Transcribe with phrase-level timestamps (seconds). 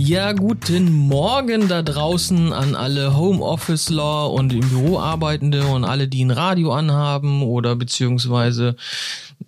[0.00, 6.24] Ja, guten Morgen da draußen an alle Homeoffice-Law und im Büro arbeitende und alle, die
[6.24, 8.76] ein Radio anhaben oder beziehungsweise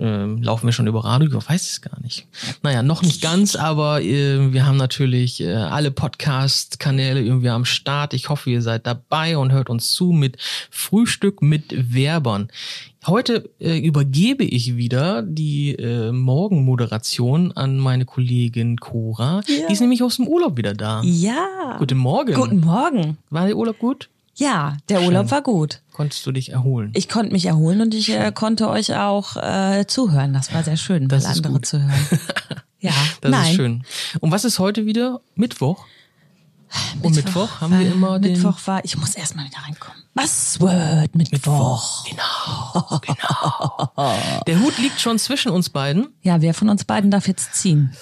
[0.01, 1.29] ähm, laufen wir schon über Radio?
[1.29, 2.27] Ich weiß es gar nicht.
[2.63, 8.15] Naja, noch nicht ganz, aber äh, wir haben natürlich äh, alle Podcast-Kanäle irgendwie am Start.
[8.15, 10.38] Ich hoffe, ihr seid dabei und hört uns zu mit
[10.71, 12.49] Frühstück mit Werbern.
[13.06, 19.42] Heute äh, übergebe ich wieder die äh, Morgenmoderation an meine Kollegin Cora.
[19.46, 19.66] Ja.
[19.69, 21.02] Die ist nämlich aus dem Urlaub wieder da.
[21.05, 21.77] Ja.
[21.78, 22.34] Guten Morgen.
[22.34, 23.19] Guten Morgen.
[23.30, 24.09] War der Urlaub gut?
[24.40, 25.82] Ja, der Urlaub war gut.
[25.92, 26.92] Konntest du dich erholen?
[26.94, 30.32] Ich konnte mich erholen und ich äh, konnte euch auch äh, zuhören.
[30.32, 31.66] Das war sehr schön, Das mal andere gut.
[31.66, 32.06] zu hören.
[32.82, 33.50] Ja, Das nein.
[33.50, 33.84] ist schön.
[34.20, 35.20] Und was ist heute wieder?
[35.34, 35.84] Mittwoch?
[37.02, 40.02] Und Mittwoch haben wir war- immer den Mittwoch war, ich muss erstmal wieder reinkommen.
[40.14, 42.06] Buzzword Mittwoch.
[42.08, 44.41] Genau, genau.
[44.46, 46.08] Der Hut liegt schon zwischen uns beiden.
[46.22, 47.92] Ja, wer von uns beiden darf jetzt ziehen?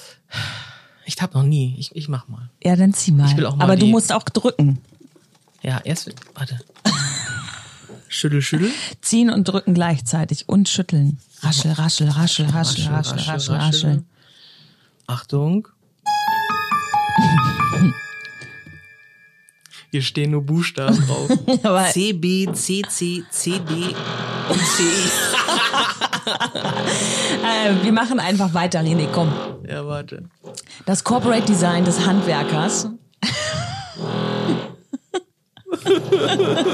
[1.06, 1.74] Ich hab noch nie.
[1.78, 2.48] Ich, ich mach mal.
[2.62, 3.26] Ja, dann zieh mal.
[3.28, 4.78] Ich will auch mal Aber du musst auch drücken.
[5.62, 6.14] Ja, erst.
[6.34, 6.58] Warte.
[8.08, 8.70] Schüttel, schüttel.
[9.02, 11.18] Ziehen und drücken gleichzeitig und schütteln.
[11.42, 14.04] Raschel, raschel, raschel, raschel, raschel, raschel, raschel.
[15.06, 15.68] Achtung.
[19.90, 21.30] Hier stehen nur Buchstaben drauf.
[21.92, 23.94] C, B, C, C, C, D
[24.48, 24.82] und C.
[26.28, 29.32] Äh, wir machen einfach weiter, René, komm.
[29.66, 30.24] Ja, warte.
[30.84, 32.90] Das Corporate Design des Handwerkers.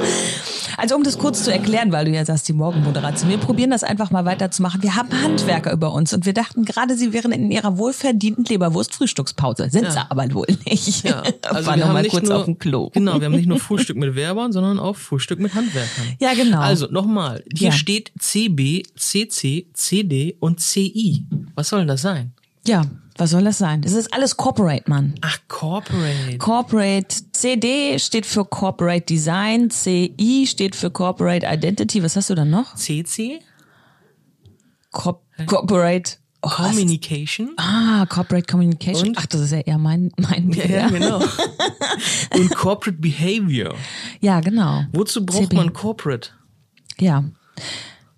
[0.77, 3.31] Also um das kurz zu erklären, weil du ja sagst, die Morgenmoderation.
[3.31, 4.83] Wir probieren das einfach mal weiterzumachen.
[4.83, 9.71] Wir haben Handwerker über uns und wir dachten gerade, sie wären in ihrer wohlverdienten Leberwurst-Frühstückspause.
[9.71, 9.91] Sind Ja.
[9.93, 11.05] sie aber wohl nicht.
[11.05, 12.91] Ja, also War wir haben mal nicht kurz nur, auf dem Klo.
[12.93, 16.07] Genau, wir haben nicht nur Frühstück mit Werbern, sondern auch Frühstück mit Handwerkern.
[16.19, 16.59] Ja, genau.
[16.61, 17.73] Also nochmal, hier Ja.
[17.73, 21.25] steht CB, CC, CD und CI.
[21.55, 22.33] Was soll denn das sein?
[22.67, 22.83] Ja,
[23.17, 23.83] was soll das sein?
[23.83, 25.15] Das ist alles Corporate, Mann.
[25.21, 26.39] Ach, Corporate.
[26.39, 32.03] Corporate CD steht für Corporate Design, CI steht für Corporate Identity.
[32.03, 32.75] Was hast du dann noch?
[32.75, 33.41] CC?
[34.91, 37.51] Corp Corporate oh, was- Communication?
[37.57, 39.09] Ah, Corporate Communication.
[39.09, 39.19] Und?
[39.19, 41.21] Ach, das ist ja eher mein mein Ja, ja, genau.
[42.35, 43.75] Und Corporate Behavior.
[44.21, 44.85] ja, genau.
[44.93, 45.57] Wozu braucht CB.
[45.57, 46.31] man Corporate?
[46.99, 47.25] Ja,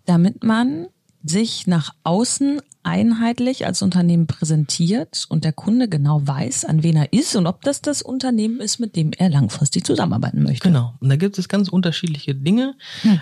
[0.05, 0.87] damit man
[1.23, 7.13] sich nach außen einheitlich als Unternehmen präsentiert und der Kunde genau weiß, an wen er
[7.13, 10.69] ist und ob das das Unternehmen ist, mit dem er langfristig zusammenarbeiten möchte.
[10.69, 10.95] Genau.
[11.01, 12.77] Und da gibt es ganz unterschiedliche Dinge.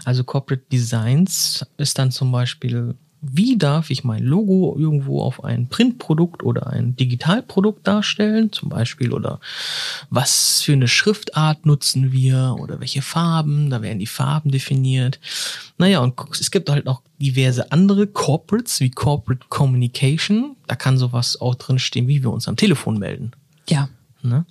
[0.04, 2.94] Also Corporate Designs ist dann zum Beispiel,
[3.32, 9.12] wie darf ich mein Logo irgendwo auf ein Printprodukt oder ein Digitalprodukt darstellen, zum Beispiel,
[9.12, 9.40] oder
[10.10, 15.20] was für eine Schriftart nutzen wir oder welche Farben, da werden die Farben definiert.
[15.78, 20.56] Naja, und es gibt halt auch diverse andere Corporates wie Corporate Communication.
[20.66, 23.32] Da kann sowas auch drin stehen, wie wir uns am Telefon melden.
[23.68, 23.88] Ja.
[24.22, 24.44] Ne?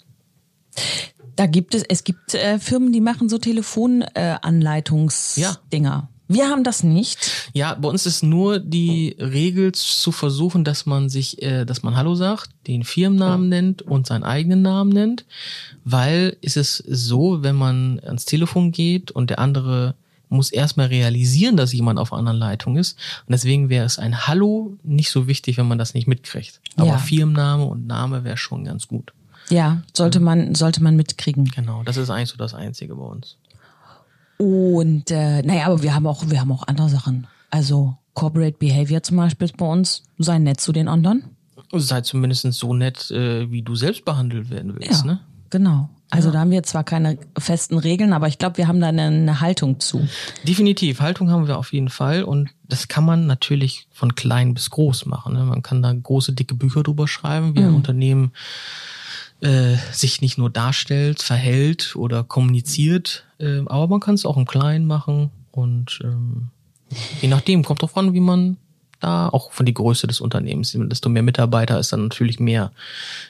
[1.36, 6.10] Da gibt es, es gibt äh, Firmen, die machen so Telefonanleitungsdinger.
[6.28, 7.50] Wir haben das nicht.
[7.54, 11.96] Ja, bei uns ist nur die Regel zu versuchen, dass man sich, äh, dass man
[11.96, 15.26] Hallo sagt, den Firmennamen nennt und seinen eigenen Namen nennt,
[15.84, 19.96] weil ist es so, wenn man ans Telefon geht und der andere
[20.30, 22.98] muss erstmal realisieren, dass jemand auf einer anderen Leitung ist.
[23.28, 26.60] Und deswegen wäre es ein Hallo nicht so wichtig, wenn man das nicht mitkriegt.
[26.76, 26.98] Aber Ja.
[26.98, 29.14] Firmenname und Name wäre schon ganz gut.
[29.50, 31.46] Ja, sollte man, sollte man mitkriegen.
[31.46, 33.38] Genau, das ist eigentlich so das Einzige bei uns.
[34.38, 37.28] Und äh, naja, aber wir haben auch, wir haben auch andere Sachen.
[37.50, 41.24] Also Corporate Behavior zum Beispiel ist bei uns, sei nett zu den anderen.
[41.72, 45.20] Sei zumindest so nett, äh, wie du selbst behandelt werden willst, ne?
[45.50, 45.90] Genau.
[46.10, 49.04] Also da haben wir zwar keine festen Regeln, aber ich glaube, wir haben da eine,
[49.04, 50.08] eine Haltung zu.
[50.48, 54.70] Definitiv, Haltung haben wir auf jeden Fall und das kann man natürlich von klein bis
[54.70, 55.34] groß machen.
[55.34, 55.44] Ne?
[55.44, 58.32] Man kann da große, dicke Bücher drüber schreiben, wie ein Unternehmen
[59.42, 64.46] äh, sich nicht nur darstellt, verhält oder kommuniziert, äh, aber man kann es auch im
[64.46, 66.50] Kleinen machen und ähm,
[67.22, 68.58] je nachdem, kommt drauf an, wie man
[69.00, 72.72] da, auch von die Größe des Unternehmens, desto mehr Mitarbeiter ist dann natürlich mehr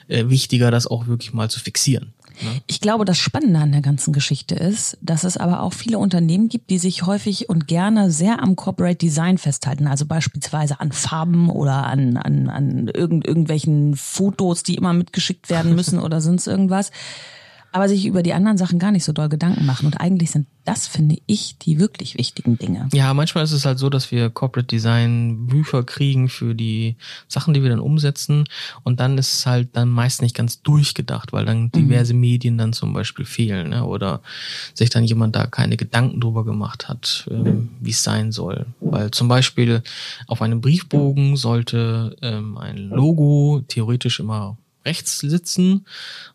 [0.08, 2.12] äh, wichtiger, das auch wirklich mal zu fixieren.
[2.42, 2.60] Ne?
[2.66, 6.48] Ich glaube, das Spannende an der ganzen Geschichte ist, dass es aber auch viele Unternehmen
[6.48, 9.86] gibt, die sich häufig und gerne sehr am Corporate Design festhalten.
[9.86, 15.74] Also beispielsweise an Farben oder an, an, an irgend, irgendwelchen Fotos, die immer mitgeschickt werden
[15.74, 16.90] müssen oder sonst irgendwas.
[17.74, 19.86] Aber sich über die anderen Sachen gar nicht so doll Gedanken machen.
[19.86, 22.88] Und eigentlich sind das, finde ich, die wirklich wichtigen Dinge.
[22.92, 26.94] Ja, manchmal ist es halt so, dass wir Corporate Design Bücher kriegen für die
[27.26, 28.44] Sachen, die wir dann umsetzen.
[28.84, 32.72] Und dann ist es halt dann meist nicht ganz durchgedacht, weil dann diverse Medien dann
[32.72, 33.70] zum Beispiel fehlen.
[33.70, 33.84] Ne?
[33.84, 34.20] Oder
[34.72, 38.66] sich dann jemand da keine Gedanken drüber gemacht hat, ähm, wie es sein soll.
[38.78, 39.82] Weil zum Beispiel
[40.28, 45.86] auf einem Briefbogen sollte ähm, ein Logo theoretisch immer rechts sitzen.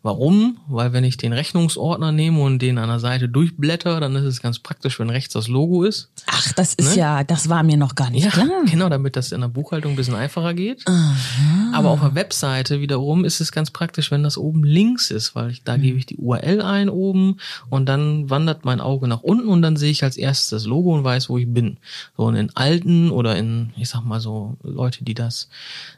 [0.02, 0.58] Warum?
[0.68, 4.42] Weil wenn ich den Rechnungsordner nehme und den an der Seite durchblätter, dann ist es
[4.42, 6.10] ganz praktisch, wenn rechts das Logo ist.
[6.26, 7.00] Ach, das ist ne?
[7.00, 8.48] ja, das war mir noch gar nicht ja, klar.
[8.66, 10.82] Genau, damit das in der Buchhaltung ein bisschen einfacher geht.
[10.86, 11.59] Aha.
[11.72, 15.50] Aber auf der Webseite wiederum ist es ganz praktisch, wenn das oben links ist, weil
[15.50, 15.82] ich, da mhm.
[15.82, 17.36] gebe ich die URL ein oben
[17.68, 20.94] und dann wandert mein Auge nach unten und dann sehe ich als erstes das Logo
[20.94, 21.78] und weiß, wo ich bin.
[22.16, 25.48] So und in alten oder in, ich sag mal so, Leute, die das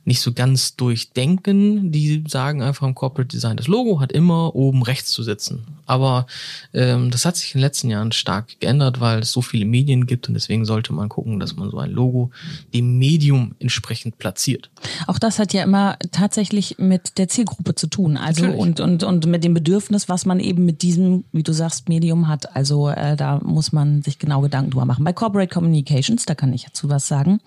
[0.04, 4.82] nicht so ganz durchdenken, die sagen einfach im Corporate Design, das Logo hat immer oben
[4.82, 5.66] rechts zu sitzen.
[5.86, 6.26] Aber
[6.72, 10.06] ähm, das hat sich in den letzten Jahren stark geändert, weil es so viele Medien
[10.06, 12.30] gibt und deswegen sollte man gucken, dass man so ein Logo
[12.72, 14.70] dem Medium entsprechend platziert.
[15.06, 18.16] Auch das hat ja immer tatsächlich mit der Zielgruppe zu tun.
[18.16, 21.88] Also und, und, und mit dem Bedürfnis, was man eben mit diesem, wie du sagst,
[21.88, 22.54] Medium hat.
[22.54, 25.04] Also äh, da muss man sich genau Gedanken drüber machen.
[25.04, 27.40] Bei Corporate Communications, da kann ich dazu was sagen.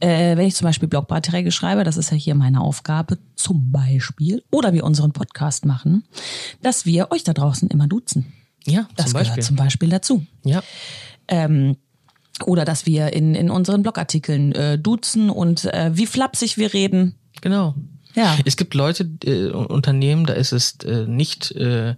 [0.00, 4.42] Äh, wenn ich zum Beispiel Blogbeiträge schreibe, das ist ja hier meine Aufgabe, zum Beispiel,
[4.50, 6.04] oder wir unseren Podcast machen,
[6.62, 8.32] dass wir euch da draußen immer duzen.
[8.66, 10.24] Ja, das zum gehört zum Beispiel dazu.
[10.44, 10.62] Ja.
[11.28, 11.76] Ähm,
[12.44, 17.14] oder dass wir in, in unseren Blogartikeln äh, duzen und äh, wie flapsig wir reden.
[17.40, 17.74] Genau.
[18.14, 18.36] Ja.
[18.44, 21.96] Es gibt Leute, äh, Unternehmen, da ist es äh, nicht äh,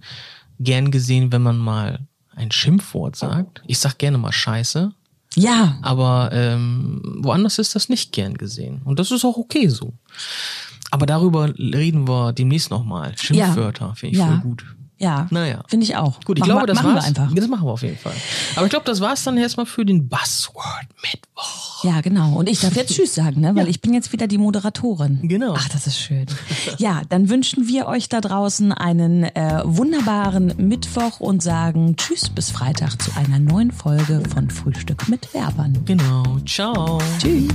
[0.59, 2.01] gern gesehen, wenn man mal
[2.35, 3.63] ein Schimpfwort sagt.
[3.67, 4.93] Ich sag gerne mal Scheiße.
[5.35, 5.79] Ja.
[5.83, 8.81] Aber ähm, woanders ist das nicht gern gesehen.
[8.85, 9.93] Und das ist auch okay so.
[10.91, 13.17] Aber darüber reden wir demnächst nochmal.
[13.19, 13.95] Schimpfwörter ja.
[13.95, 14.27] finde ich ja.
[14.29, 14.65] voll gut.
[14.99, 15.27] Ja.
[15.31, 15.63] Naja.
[15.69, 16.21] Finde ich auch.
[16.25, 17.05] Gut, ich machen glaube, das machen war's.
[17.05, 17.35] Wir einfach.
[17.35, 18.15] Das machen wir auf jeden Fall.
[18.55, 21.85] Aber ich glaube, das war's dann erstmal für den Buzzword Mittwoch.
[21.85, 22.35] Ja, genau.
[22.35, 23.55] Und ich darf jetzt Tschüss sagen, ne?
[23.55, 23.71] Weil ja.
[23.71, 25.21] ich bin jetzt wieder die Moderatorin.
[25.23, 25.55] Genau.
[25.57, 26.27] Ach, das ist schön.
[26.79, 32.51] Ja, dann wünschen wir euch da draußen einen äh, wunderbaren Mittwoch und sagen Tschüss bis
[32.51, 35.79] Freitag zu einer neuen Folge von Frühstück mit Werbern.
[35.85, 36.25] Genau.
[36.47, 36.99] Ciao.
[37.19, 37.49] Tschüss.